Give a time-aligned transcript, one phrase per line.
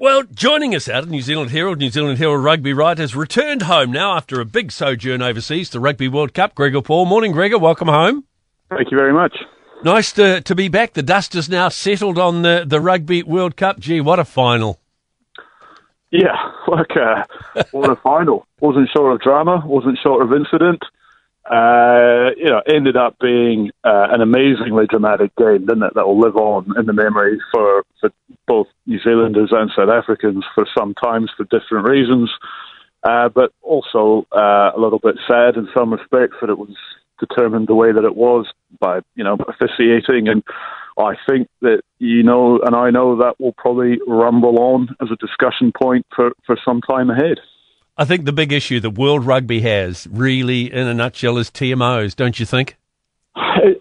[0.00, 3.92] Well, joining us out of New Zealand Herald, New Zealand Herald rugby writers returned home
[3.92, 6.54] now after a big sojourn overseas to Rugby World Cup.
[6.54, 7.04] Gregor Paul.
[7.04, 7.58] Morning, Gregor.
[7.58, 8.24] Welcome home.
[8.70, 9.36] Thank you very much.
[9.84, 10.94] Nice to, to be back.
[10.94, 13.78] The dust is now settled on the, the Rugby World Cup.
[13.78, 14.80] Gee, what a final.
[16.10, 17.24] Yeah, like, uh,
[17.70, 18.46] what a final.
[18.58, 20.82] Wasn't short of drama, wasn't short of incident
[21.50, 25.94] uh, you know, ended up being uh, an amazingly dramatic game, didn't it?
[25.94, 28.10] That will live on in the memory for, for
[28.50, 32.28] both New Zealanders and South Africans for some times for different reasons,
[33.08, 36.74] uh, but also uh, a little bit sad in some respects that it was
[37.20, 38.46] determined the way that it was
[38.80, 40.42] by you know officiating and.
[40.98, 45.16] I think that you know, and I know that will probably rumble on as a
[45.16, 47.38] discussion point for, for some time ahead.
[47.96, 52.14] I think the big issue that World Rugby has, really, in a nutshell, is TMOs,
[52.14, 52.76] don't you think?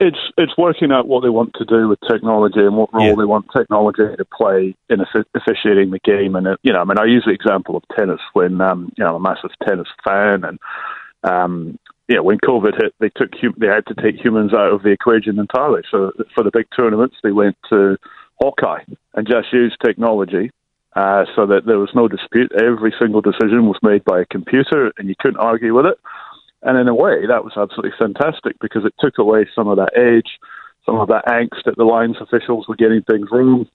[0.00, 3.14] It's it's working out what they want to do with technology and what role yeah.
[3.14, 6.36] they want technology to play in officiating the game.
[6.36, 9.04] And it, you know, I mean, I use the example of tennis when um, you
[9.04, 10.58] know I'm a massive tennis fan, and
[11.24, 14.90] um, yeah, when COVID hit, they took they had to take humans out of the
[14.90, 15.82] equation entirely.
[15.90, 17.96] So for the big tournaments, they went to
[18.40, 20.50] Hawkeye and just used technology
[20.94, 22.50] uh, so that there was no dispute.
[22.52, 25.98] Every single decision was made by a computer, and you couldn't argue with it.
[26.62, 29.96] And in a way, that was absolutely fantastic because it took away some of that
[29.96, 30.38] age,
[30.84, 33.66] some of that angst that the Lions officials were getting things wrong,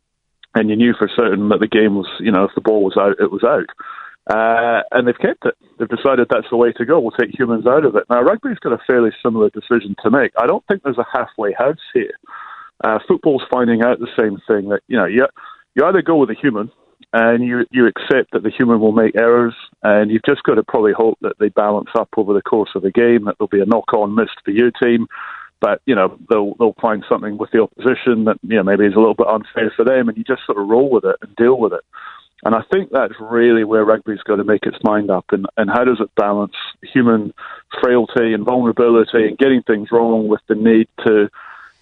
[0.55, 2.97] and you knew for certain that the game was, you know, if the ball was
[2.97, 3.69] out, it was out.
[4.29, 5.55] Uh, and they've kept it.
[5.77, 6.99] They've decided that's the way to go.
[6.99, 8.03] We'll take humans out of it.
[8.09, 10.31] Now, rugby's got a fairly similar decision to make.
[10.37, 12.13] I don't think there's a halfway house here.
[12.83, 15.25] Uh, football's finding out the same thing that, you know, you,
[15.75, 16.71] you either go with a human
[17.13, 20.63] and you you accept that the human will make errors, and you've just got to
[20.63, 23.25] probably hope that they balance up over the course of the game.
[23.25, 25.07] That there'll be a knock-on miss for your team,
[25.61, 28.95] but you know they'll they'll find something with the opposition that you know maybe is
[28.95, 31.35] a little bit unfair for them, and you just sort of roll with it and
[31.35, 31.81] deal with it.
[32.45, 35.69] And I think that's really where rugby's got to make its mind up, and, and
[35.69, 37.33] how does it balance human
[37.81, 41.29] frailty and vulnerability and getting things wrong with the need to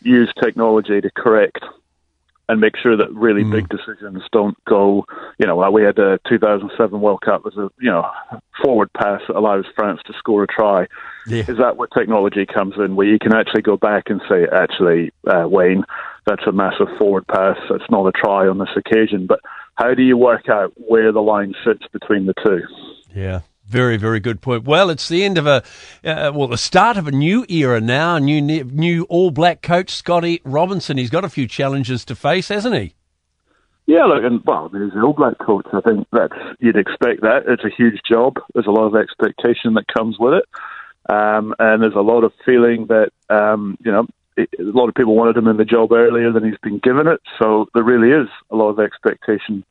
[0.03, 1.63] use technology to correct
[2.51, 3.51] and make sure that really mm.
[3.51, 5.05] big decisions don't go.
[5.39, 8.05] You know, we had a 2007 World Cup as a you know
[8.61, 10.87] forward pass that allows France to score a try.
[11.25, 11.45] Yeah.
[11.47, 15.13] Is that where technology comes in, where you can actually go back and say, actually,
[15.25, 15.85] uh, Wayne,
[16.25, 17.57] that's a massive forward pass.
[17.69, 19.27] That's not a try on this occasion.
[19.27, 19.39] But
[19.75, 22.61] how do you work out where the line sits between the two?
[23.15, 23.41] Yeah.
[23.71, 24.65] Very, very good point.
[24.65, 25.63] Well, it's the end of a,
[26.03, 28.17] uh, well, the start of a new era now.
[28.17, 30.97] New, new All Black coach Scotty Robertson.
[30.97, 32.95] He's got a few challenges to face, hasn't he?
[33.85, 35.65] Yeah, look, and well, he's an All Black coach.
[35.71, 37.43] I think that's you'd expect that.
[37.47, 38.39] It's a huge job.
[38.53, 40.45] There's a lot of expectation that comes with it,
[41.09, 44.05] um, and there's a lot of feeling that um, you know
[44.37, 47.21] a lot of people wanted him in the job earlier than he's been given it.
[47.41, 49.63] So there really is a lot of expectation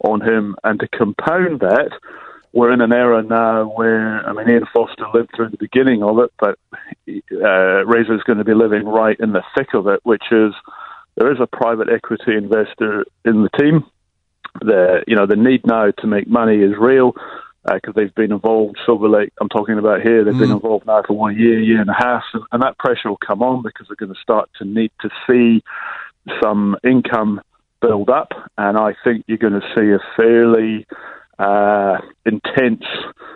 [0.00, 1.90] on him, and to compound that
[2.56, 6.18] we're in an era now where, I mean, Ian Foster lived through the beginning of
[6.20, 6.58] it, but
[7.30, 10.54] uh, Razor's going to be living right in the thick of it, which is
[11.16, 13.84] there is a private equity investor in the team.
[14.62, 17.12] The you know the need now to make money is real
[17.62, 18.78] because uh, they've been involved.
[18.86, 20.38] Silver Lake, I'm talking about here, they've mm.
[20.38, 23.18] been involved now for one year, year and a half, and, and that pressure will
[23.18, 25.62] come on because they're going to start to need to see
[26.42, 27.42] some income
[27.82, 30.86] build up, and I think you're going to see a fairly
[31.38, 32.84] uh, intense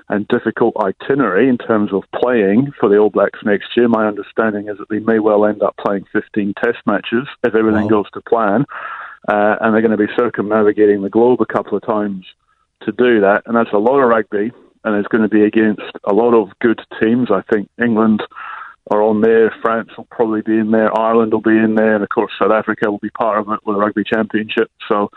[0.09, 3.89] and difficult itinerary in terms of playing for the All Blacks next year.
[3.89, 7.85] My understanding is that they may well end up playing 15 test matches if everything
[7.85, 8.03] wow.
[8.03, 8.65] goes to plan.
[9.29, 12.25] Uh, and they're going to be circumnavigating the globe a couple of times
[12.83, 13.43] to do that.
[13.47, 14.51] And that's a lot of rugby,
[14.85, 17.29] and it's going to be against a lot of good teams.
[17.31, 18.23] I think England
[18.91, 22.03] are on there, France will probably be in there, Ireland will be in there, and
[22.03, 24.71] of course South Africa will be part of it with the Rugby Championship.
[24.89, 25.11] So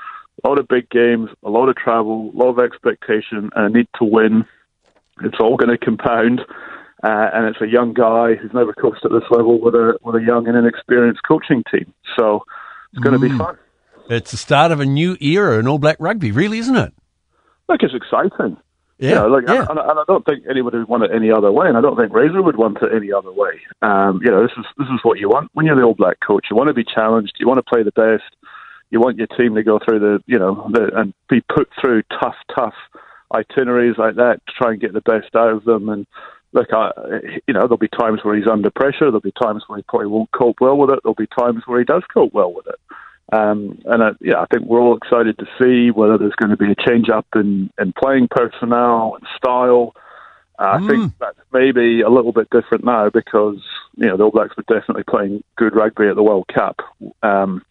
[0.53, 3.87] lot of big games, a lot of travel, a lot of expectation, and a need
[3.97, 4.45] to win.
[5.23, 6.41] It's all going to compound,
[7.03, 10.15] uh, and it's a young guy who's never coached at this level with a with
[10.15, 11.91] a young and inexperienced coaching team.
[12.17, 12.43] So
[12.91, 13.21] it's going mm.
[13.21, 13.57] to be fun.
[14.09, 16.93] It's the start of a new era in All Black rugby, really, isn't it?
[17.69, 18.57] Look, it's exciting.
[18.99, 19.65] Yeah, you know, like, yeah.
[19.69, 21.97] And, and, I don't think anybody would want it any other way, and I don't
[21.97, 23.59] think Razor would want it any other way.
[23.81, 26.19] Um, you know, this is this is what you want when you're the All Black
[26.19, 26.45] coach.
[26.51, 27.33] You want to be challenged.
[27.39, 28.29] You want to play the best
[28.93, 32.03] you want your team to go through the, you know, the, and be put through
[32.21, 32.75] tough, tough
[33.33, 35.89] itineraries like that to try and get the best out of them.
[35.89, 36.05] And
[36.53, 36.91] look, I,
[37.47, 39.05] you know, there'll be times where he's under pressure.
[39.05, 40.99] There'll be times where he probably won't cope well with it.
[41.03, 42.79] There'll be times where he does cope well with it.
[43.33, 46.57] Um, and uh, yeah, I think we're all excited to see whether there's going to
[46.57, 49.95] be a change up in, in playing personnel and style.
[50.59, 50.83] Uh, mm.
[50.83, 53.57] I think that's maybe a little bit different now because
[53.95, 56.77] you know the All Blacks were definitely playing good rugby at the World Cup.
[57.23, 57.63] Um,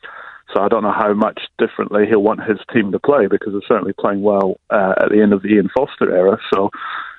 [0.52, 3.62] So I don't know how much differently he'll want his team to play because they're
[3.69, 6.38] certainly playing well uh, at the end of the Ian Foster era.
[6.52, 6.70] So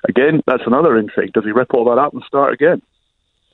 [0.08, 1.32] again, that's another intrigue.
[1.32, 2.82] Does he rip all that up and start again?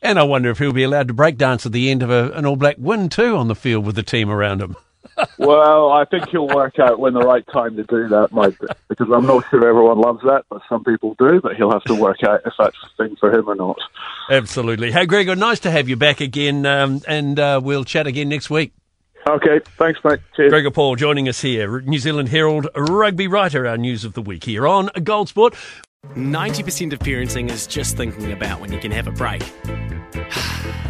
[0.02, 2.30] And I wonder if he'll be allowed to break dance at the end of a,
[2.32, 4.76] an All Black win too on the field with the team around him.
[5.38, 8.66] well, I think he'll work out when the right time to do that might be,
[8.88, 11.40] because I'm not sure everyone loves that, but some people do.
[11.42, 13.78] But he'll have to work out if that's the thing for him or not.
[14.30, 14.92] Absolutely.
[14.92, 18.50] Hey, Gregor, nice to have you back again, um, and uh, we'll chat again next
[18.50, 18.72] week.
[19.28, 20.20] Okay, thanks, mate.
[20.34, 20.50] Cheers.
[20.50, 24.44] Gregor Paul joining us here, New Zealand Herald rugby writer, our news of the week
[24.44, 25.54] here on Gold Sport.
[26.14, 29.42] 90% of parenting is just thinking about when you can have a break.